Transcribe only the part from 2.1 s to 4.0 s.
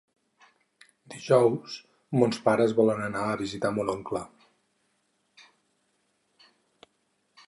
mons pares volen anar a visitar mon